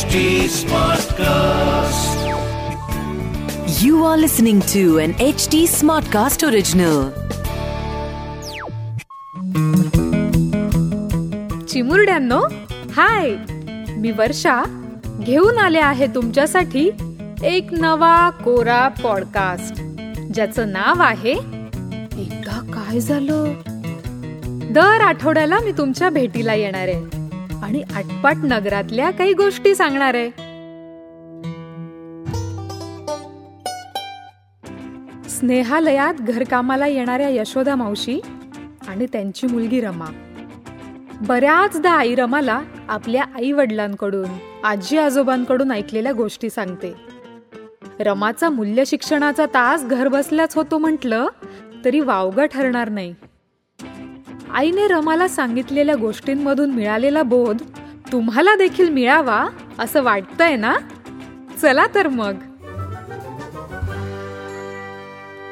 [0.00, 2.20] HD Smartcast.
[3.82, 7.00] You are listening to an HD Smartcast original.
[11.66, 12.40] चिमुरड्यांनो
[12.96, 13.30] हाय
[13.96, 14.56] मी वर्षा
[15.20, 16.88] घेऊन आले आहे तुमच्यासाठी
[17.44, 19.82] एक नवा कोरा पॉडकास्ट
[20.34, 23.52] ज्याचं नाव आहे एकदा काय झालं
[24.72, 27.19] दर आठवड्याला मी तुमच्या भेटीला येणार आहे
[27.62, 30.30] आणि आटपाट नगरातल्या काही गोष्टी सांगणार आहे.
[35.28, 38.20] स्नेहालयात घरकामाला येणाऱ्या यशोदा मावशी
[38.88, 40.06] आणि त्यांची मुलगी रमा.
[41.20, 44.28] बऱ्याचदा आई रमाला आपल्या आई वडिलांकडून
[44.64, 46.94] आजी आजोबांकडून ऐकलेल्या गोष्टी सांगते.
[48.00, 51.26] रमाचा मूल्य शिक्षणाचा तास घरबसल्याच होतो म्हटलं
[51.84, 53.14] तरी वावगं ठरणार नाही.
[54.54, 57.62] आईने रमाला सांगितलेल्या गोष्टींमधून मिळालेला बोध
[58.12, 59.46] तुम्हाला देखील मिळावा
[59.78, 60.74] असं वाटतंय ना?
[61.62, 62.34] चला तर मग.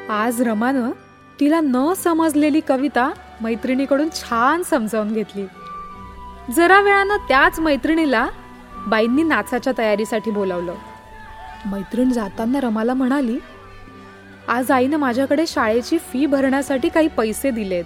[0.09, 0.91] आज रमानं
[1.39, 5.45] तिला न समजलेली कविता मैत्रिणीकडून छान समजावून घेतली.
[6.55, 8.27] जरा वेळानं त्याच मैत्रिणीला
[8.87, 10.75] बाईंनी नाचाच्या तयारीसाठी बोलावलं.
[11.65, 13.39] मैत्रीण जाताना रमाला म्हणाली
[14.47, 17.85] आज आईनं माझ्याकडे शाळेची फी भरण्यासाठी काही पैसे दिलेत.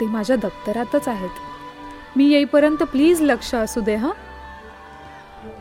[0.00, 1.30] ते माझ्या दप्तरातच आहेत.
[2.16, 4.10] मी येईपर्यंत प्लीज लक्ष असू दे हं?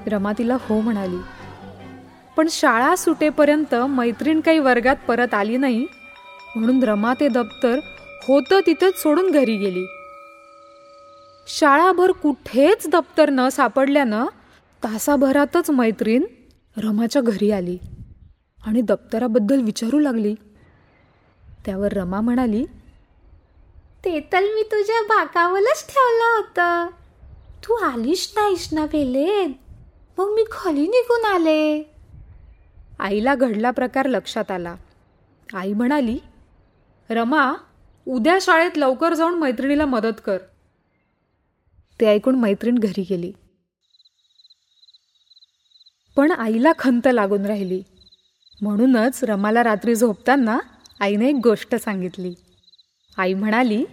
[0.07, 1.17] रमा तिला हो म्हणाली.
[2.37, 5.85] पण शाळा सुटेपर्यंत मैत्रीण काही वर्गात परत आली नाही
[6.55, 7.79] म्हणून रमा ते दप्तर
[8.27, 9.85] होतं तिथंच सोडून घरी गेली.
[11.47, 14.25] शाळाभर कुठेच दप्तर न सापडल्यानं
[14.83, 16.23] तासाभरातच मैत्रीण
[16.77, 17.77] रमाच्या घरी आली
[18.67, 20.35] आणि दप्तराबद्दल विचारू लागली.
[21.65, 22.65] त्यावर रमा म्हणाली
[24.05, 26.87] ते तर मी तुझ्या बाकावरच ठेवलं होतं.
[27.63, 29.49] तू आलीच नाहीस ना वेलेत
[30.17, 31.83] मग मी खाली निघून आले.
[32.99, 34.75] आईला घडला प्रकार लक्षात आला.
[35.53, 36.19] आई म्हणाली
[37.09, 37.53] रमा
[38.07, 40.37] उद्या शाळेत लवकर जाऊन मैत्रिणीला मदत कर.
[41.99, 43.31] ते ऐकून मैत्रीण घरी गेली.
[46.17, 47.83] पण आईला खंत लागून राहिली.
[48.61, 50.59] म्हणूनच रमाला रात्री झोपताना
[50.99, 52.33] आईने एक गोष्ट सांगितली.
[53.17, 53.85] आई म्हणाली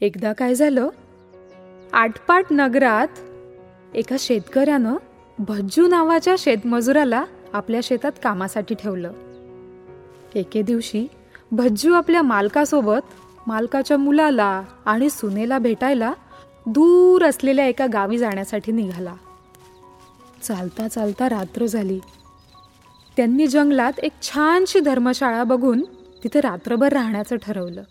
[0.00, 0.88] एकदा काय झालं?
[1.92, 3.08] आटपाट नगरात
[3.94, 4.96] एका शेतकऱ्यानं
[5.38, 9.12] भज्जू नावाच्या शेतमजुराला आपल्या शेतात कामासाठी ठेवलं.
[10.34, 11.06] एके दिवशी
[11.52, 13.14] भज्जू आपल्या मालकासोबत
[13.46, 16.12] मालकाच्या मुलाला आणि सुनेला भेटायला
[16.66, 19.14] दूर असलेल्या एका गावी जाण्यासाठी निघाला.
[20.42, 22.00] चालता चालता रात्र झाली.
[23.16, 25.84] त्यांनी जंगलात एक छानशी धर्मशाळा बघून
[26.24, 27.82] तिथे रात्रभर राहण्याचं ठरवलं.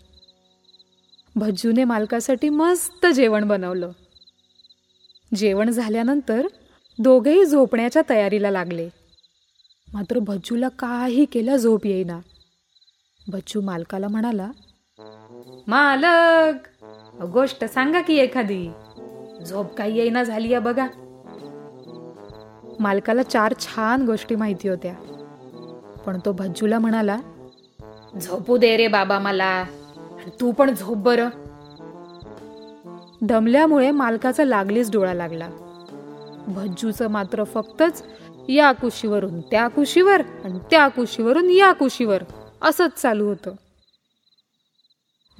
[1.36, 3.90] भज्जूने मालकासाठी मस्त जेवण बनवलं.
[5.34, 6.46] जेवण झाल्यानंतर
[6.98, 8.88] दोघेही झोपण्याच्या तयारीला लागले.
[9.92, 12.20] मात्र भज्जूला काही केलं झोप येईना.
[13.28, 14.50] भज्जू मालकाला म्हणाला
[15.66, 16.68] मालक
[17.24, 18.68] गोष्ट सांगा की एखादी.
[19.46, 20.86] झोप काही येईना झाली बघा.
[22.80, 24.94] मालकाला चार छान गोष्टी माहिती होत्या.
[26.06, 27.18] पण तो भज्जूला म्हणाला
[28.22, 29.64] झोपू दे रे बाबा मला
[30.40, 31.22] तू पण झोप बर.
[33.22, 35.48] दमल्यामुळे मालकाचा लागलीच डोळा लागला.
[36.48, 38.02] भज्जूचं मात्र फक्तच
[38.48, 42.22] या कुशीवरून त्या कुशीवर आणि त्या कुशीवरून या कुशीवर
[42.62, 43.52] असंच चालू होतं.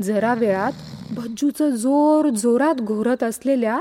[0.03, 0.73] जरा वेळात
[1.11, 3.81] भज्जूचं जोर जोरात घोरत असलेल्या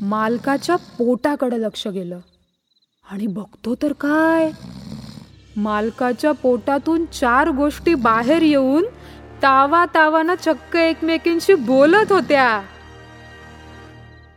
[0.00, 2.18] मालकाच्या पोटाकडे लक्ष गेलं.
[3.10, 4.50] आणि बघतो तर काय?
[5.62, 8.84] मालकाच्या पोटातून चार गोष्टी बाहेर येऊन
[9.42, 12.62] तावा तावानं चक्क एकमेकींशी बोलत होत्या.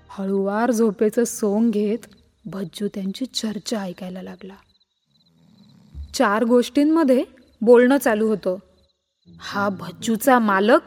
[0.10, 1.98] हळुवार झोपेचं सोंग घेत
[2.46, 4.54] भज्जू त्यांची चर्चा ऐकायला लागला.
[6.14, 7.24] चार गोष्टींमध्ये
[7.62, 8.56] बोलणं चालू होतं.
[9.40, 10.82] हा भज्जूचा मालक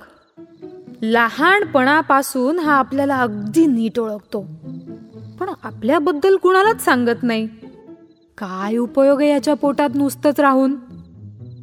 [1.03, 4.41] लहानपणापासून हा आपल्याला अगदी नीट ओळखतो.
[5.41, 7.49] पण आपल्याबद्दल कुणालाच सांगत नाही.
[8.39, 10.77] काय उपयोग आहे याच्या पोटात नुसतंच राहून?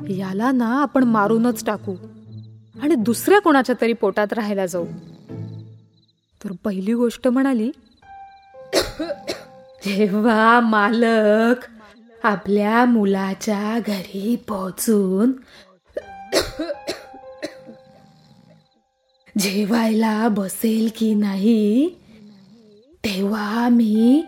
[0.10, 1.96] याला ना आपण मारूनच टाकू.
[2.82, 4.86] आणि दुसऱ्या कोणाच्या तरी पोटात राहायला जाऊ.
[6.44, 7.72] तर पहिली गोष्ट म्हणाली
[9.86, 11.66] जेव्हा मालक
[12.24, 15.32] आपल्या मुलाच्या घरी पोहोचून
[19.40, 21.90] जेवायला बसेल की नाही
[23.06, 24.26] तेव्हा मी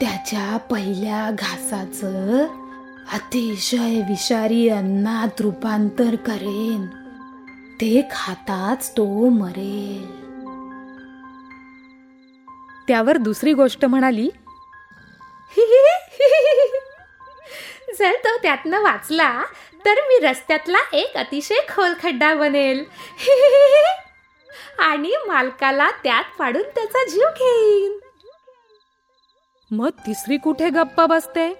[0.00, 2.46] त्याच्या पहिल्या घासाचं
[3.12, 6.86] अतिशय विषारी अन्नात रूपांतर करेन.
[7.80, 10.22] ते खाताच तो मरेल.
[12.88, 14.30] त्यावर दुसरी गोष्ट म्हणाली.
[17.98, 19.44] जर तो त्यातनं वाचला
[19.84, 22.84] तर मी रस्त्यातला एक अतिशय खोल खड्डा बनेल.
[24.78, 27.98] आणि मालकाला त्यात पाडून त्याचा जीव घेईन.
[29.72, 31.52] मग तिसरी कुठे गप्पा बसते?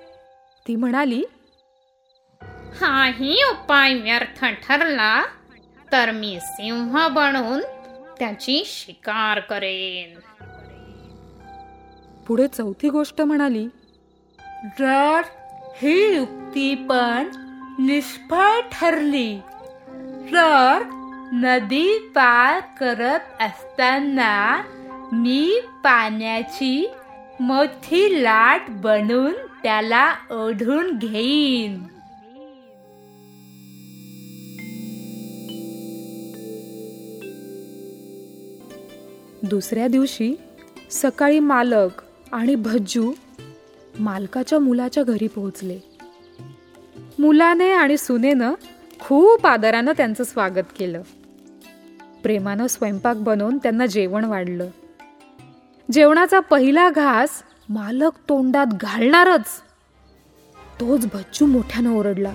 [0.67, 1.23] ती म्हणाली
[2.81, 5.15] हाही उपाय व्यर्थ ठरला
[5.93, 7.61] तर मी सिंह बनून
[8.19, 10.19] त्याची शिकार करेन.
[12.27, 13.67] पुढे चौथी गोष्ट म्हणाली
[14.79, 15.21] जर
[15.77, 17.31] ही युक्ती पण
[17.79, 19.35] निष्फळ ठरली
[20.33, 20.83] तर
[21.35, 24.33] नदी पार करत असताना
[25.13, 26.75] मी पाण्याची
[27.43, 31.83] मोठी लाट बनून त्याला ओढून घेईन.
[39.43, 40.35] दुसऱ्या दिवशी
[40.91, 42.03] सकाळी मालक
[42.33, 43.13] आणि भज्जू
[43.99, 45.79] मालकाच्या मुलाच्या घरी पोहोचले.
[47.19, 48.55] मुलाने आणि सुनेनं
[49.01, 51.03] खूप आदरानं त्यांचं स्वागत केलं.
[52.23, 54.69] प्रेमानं स्वयंपाक बनवून त्यांना जेवण वाढलं.
[55.91, 59.45] जेवणाचा पहिला घास मालक तोंडात घालणारच.
[60.81, 62.33] तोच भज्जू मोठ्यानं ओरडला.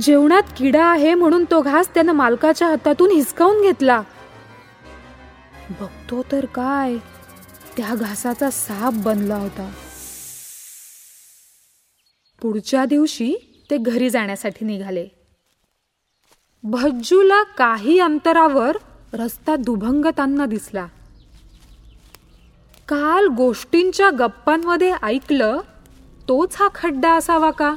[0.00, 4.02] जेवणात किडा आहे म्हणून तो घास त्यानं मालकाच्या हातातून हिसकावून घेतला.
[5.80, 6.96] बघतो तर काय
[7.76, 9.72] त्या घासाचा साप बनला होता.
[12.42, 13.34] पुढच्या दिवशी
[13.70, 15.08] ते घरी जाण्यासाठी निघाले.
[16.62, 18.76] भज्जूला काही अंतरावर
[19.12, 20.86] रस्ता दुभंगतांना दिसला.
[22.88, 25.60] काल गोष्टींच्या गप्पांमध्ये ऐकलं
[26.28, 27.74] तोच हा खड्डा असावा का?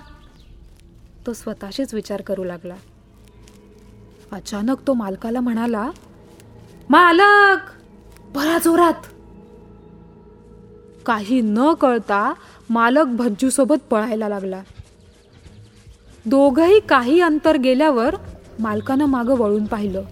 [1.27, 2.75] तो स्वतःशीच विचार करू लागला.
[4.31, 5.91] अचानक तो मालकाला म्हणाला
[6.89, 7.57] मालक
[8.35, 9.07] बरा जोरात.
[11.05, 12.33] काही न कळता
[12.69, 14.61] मालक भज्जूसोबत पळायला लागला.
[16.25, 18.15] दोघही काही अंतर गेल्यावर
[18.59, 20.03] मालकानं मागं वळून पाहिलं.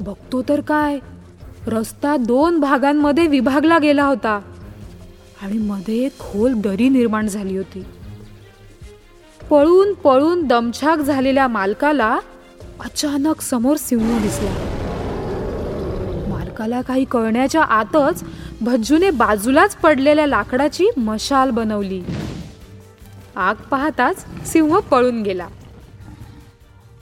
[0.00, 0.98] बघतो तर काय
[1.66, 4.40] रस्ता दोन भागांमध्ये विभागला गेला होता.
[5.42, 7.84] आणि मध्ये खोल दरी निर्माण झाली होती.
[9.50, 12.18] पळून पळून दमछाक झालेल्या मालकाला
[12.84, 14.54] अचानक समोर सिंह दिसला.
[16.28, 18.24] मालकाला काही कळण्याच्या आतच
[18.60, 22.02] भज्जूने बाजूलाच पडलेल्या लाकडाची मशाल बनवली.
[23.36, 25.48] आग पाहताच सिंह पळून गेला.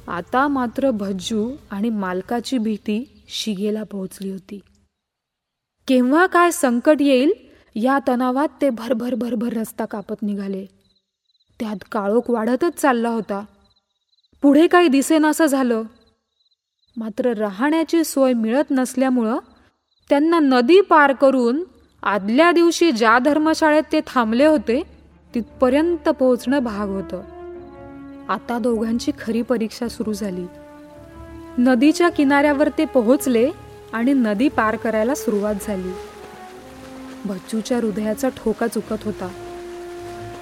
[0.08, 4.60] आता मात्र भज्जू आणि मालकाची भीती शिगेला पोहोचली होती.
[5.88, 7.32] केव्हा काय संकट येईल
[7.74, 10.66] या तणावात ते भरभर भरभर रस्ता कापत निघाले.
[11.60, 13.44] त्यात काळोख वाढतच चालला होता.
[14.42, 15.82] पुढे काही दिसेनासं झालं.
[16.96, 19.38] मात्र राहण्याची सोय मिळत नसल्यामुळं
[20.08, 21.64] त्यांना नदी पार करून
[22.02, 24.82] आदल्या दिवशी ज्या धर्मशाळेत ते थांबले होते
[25.34, 27.22] तिथपर्यंत पोहोचणं भाग होतं.
[28.28, 30.44] आता दोघांची खरी परीक्षा सुरू झाली.
[31.58, 33.50] नदीच्या किनाऱ्यावर ते पोहोचले
[33.92, 35.92] आणि नदी पार करायला सुरुवात झाली.
[37.24, 39.28] बच्चूच्या हृदयाचा ठोका चुकत होता.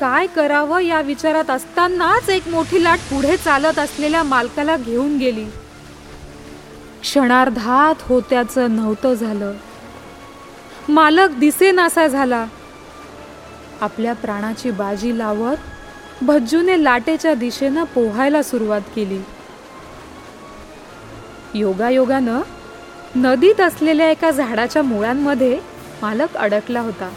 [0.01, 5.45] काय करावं या विचारात असतानाच एक मोठी लाट पुढे चालत असलेल्या मालकाला घेऊन गेली.
[7.01, 9.53] क्षणार्धात होत्याचं नव्हतं झालं.
[10.89, 12.47] मालक दिसेनासा झाला.
[13.81, 15.57] आपल्या प्राणाची बाजी लावत
[16.23, 19.21] भज्जूने लाटेच्या दिशेनं पोहायला सुरुवात केली.
[21.55, 22.41] योगायोगानं
[23.17, 25.61] नदीत असलेल्या एका झाडाच्या मुळांमध्ये
[26.03, 27.11] मालक अडकला होता.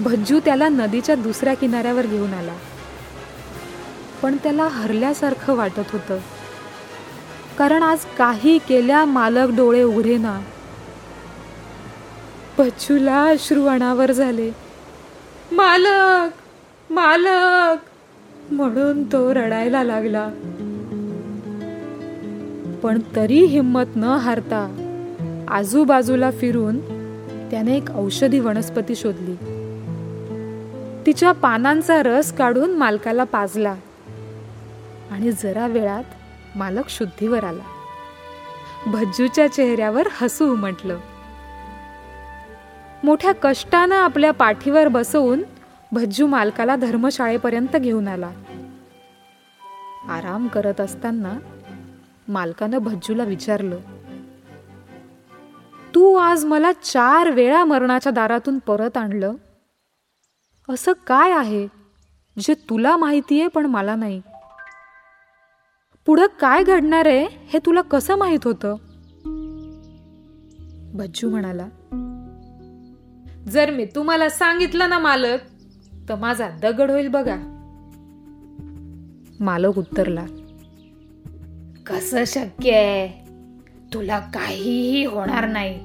[0.00, 2.54] भज्जू त्याला नदीच्या दुसऱ्या किनाऱ्यावर घेऊन आला.
[4.22, 6.18] पण त्याला हरल्यासारखं वाटत होतं.
[7.58, 10.40] कारण आज काही केल्या मालक डोळे उघडे ना.
[12.58, 14.50] भज्जूला अश्रू अनावर झाले.
[15.52, 16.30] मालक!
[16.92, 17.76] मालक!
[18.52, 20.28] म्हणून तो रडायला लागला.
[22.82, 24.60] पण तरी हिंमत न हारता
[25.48, 26.78] आजूबाजूला फिरून
[27.50, 29.34] त्याने एक औषधी वनस्पती शोधली.
[31.06, 33.74] तिच्या पानांचा रस काढून मालकाला पाजला
[35.10, 36.04] आणि जरा वेळात
[36.56, 37.62] मालक शुद्धीवर आला.
[38.86, 40.98] भज्जूच्या चेहऱ्यावर हसू उमटलं.
[43.04, 45.42] मोठ्या कष्टानं आपल्या पाठीवर बसवून
[45.92, 48.30] भज्जू मालकाला धर्मशाळेपर्यंत घेऊन आला.
[50.08, 51.38] आराम करत असताना
[52.28, 53.78] मालकानं भज्जूला विचारलं
[55.94, 59.34] तू आज मला चार वेळा मरणाच्या दारातून परत आणलं?
[60.68, 61.68] असं काय आहे?
[62.38, 64.22] जे तुला माहितीये पण मला नाही.
[66.06, 68.74] पुढं काय घडणार आहे हे तुला कसं माहीत होतं?
[70.94, 71.68] भज्जू म्हणाला
[73.50, 75.38] जर मी तुम्हाला सांगितलं ना मालक
[76.08, 77.36] तर माझा दगड होईल बघा.
[79.40, 80.24] मालक उत्तरला
[81.88, 83.08] कसं शक्य आहे?
[83.94, 85.78] तुला काहीही होणार नाही.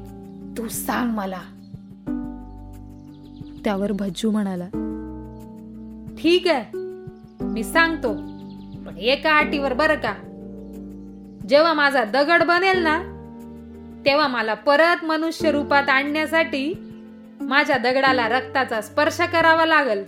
[0.58, 1.42] तू सांग मला.
[3.64, 4.66] त्यावर भज्जू म्हणाला
[6.24, 6.78] ठीक आहे
[7.42, 8.14] मी सांगतो
[8.86, 10.14] पण एका अटीवर बरं का?
[11.50, 12.98] जेव्हा माझा दगड बनेल ना
[14.06, 16.74] तेव्हा मला परत मनुष्य रूपात आणण्यासाठी
[17.42, 20.04] माझ्या दगडाला रक्ताचा स्पर्श करावा लागल.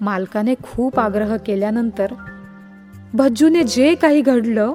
[0.00, 2.12] मालकाने खूप आग्रह केल्यानंतर
[3.16, 4.72] भज्जूने जे काही घडलं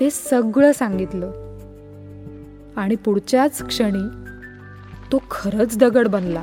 [0.00, 1.32] ते सगळं सांगितलं.
[2.76, 4.08] आणि पुढच्याच क्षणी
[5.12, 6.42] तो खरंच दगड बनला.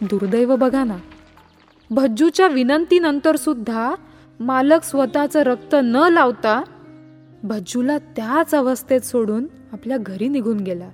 [0.00, 0.96] दुर्दैव बघा ना.
[1.90, 3.94] भज्जूच्या विनंतीनंतर सुद्धा
[4.40, 6.62] मालक स्वतःचं रक्त न लावता
[7.42, 10.88] भज्जूला त्याच अवस्थेत सोडून आपल्या घरी निघून गेला.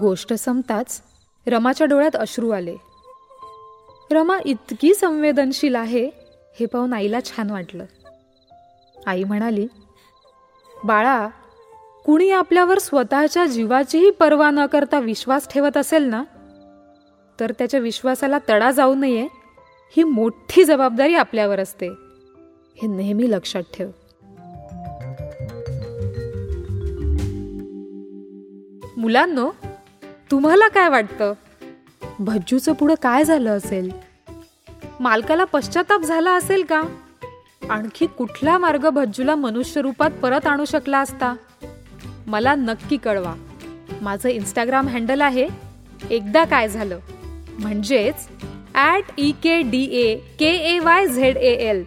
[0.00, 1.02] गोष्ट संपताच
[1.46, 2.76] रमाच्या डोळ्यात अश्रू आले.
[4.10, 6.10] रमा इतकी संवेदनशील आहे.
[6.60, 7.84] हे पाहून आईला छान वाटलं.
[9.06, 9.66] आई म्हणाली
[10.84, 11.28] बाळा
[12.06, 16.24] कुणी आपल्यावर स्वतःच्या जीवाचीही पर्वा न करता विश्वास ठेवत असेल ना
[17.40, 19.28] तर त्याच्या विश्वासाला तडा जाऊ नये
[19.96, 21.88] ही मोठी जबाबदारी आपल्यावर असते.
[22.82, 23.90] हे नेहमी लक्षात ठेव.
[28.96, 29.50] मुलांनो
[30.30, 31.32] तुम्हाला काय वाटतं?
[32.18, 33.90] भज्जूचं पुढं काय झालं असेल?
[35.00, 36.82] मालकाला पश्चाताप झाला असेल का?
[37.70, 41.34] आणखी कुठला मार्ग भज्जूला मनुष्य रूपात परत आणू शकला असता?
[42.26, 43.34] मला नक्की कळवा.
[44.02, 45.46] माझं इंस्टाग्राम हँडल आहे.
[46.10, 46.98] एकदा काय झालं?
[47.58, 48.28] म्हणजेच
[48.74, 51.84] at E K D A K A Y Z A L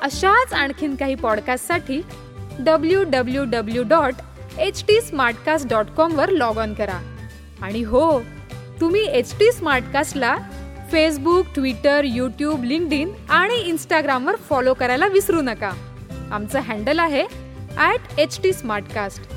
[0.00, 2.00] अशाच आणखीन काही पॉडकास्टसाठी
[2.58, 4.14] W W W dot
[4.58, 6.98] H T Smartcast dot कॉमवर log on करा.
[7.62, 8.20] आणि हो
[8.80, 10.36] तुम्ही एच टी स्मार्टकास्टला
[10.92, 15.70] Facebook Twitter YouTube LinkedIn आणि इंस्टाग्रामवर फॉलो करायला विसरू नका.
[16.32, 17.24] आमचं हँडल आहे
[17.76, 19.32] ॲट एच टी स्मार्टकास्ट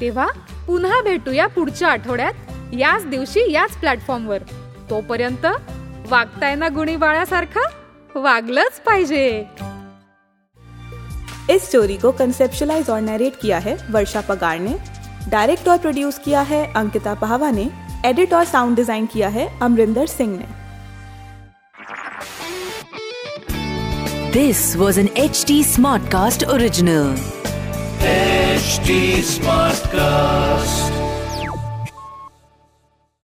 [0.00, 0.26] तेव्हा
[0.66, 4.42] पुन्हा भेटूया पुढच्या आठवड्यात याच दिवशी याच प्लॅटफॉर्मवर
[4.90, 5.46] तोपर्यंत
[6.10, 8.20] वागताय ना गुणी बाळासारखं?
[8.20, 9.44] वागलंच पाहिजे.
[11.50, 14.72] इस स्टोरी को कंसेप्शलाइज और नरेट किया है वर्षा पगार ने.
[15.28, 17.70] डायरेक्ट और प्रोड्यूस किया है अंकिता पहावा ने
[18.04, 20.46] एडिट और साउंड डिज़ाइन किया है अमरिंदर सिंह ने
[24.32, 25.62] this was an H T
[26.12, 27.16] Smartcast original
[28.62, 30.85] smart Smartcast.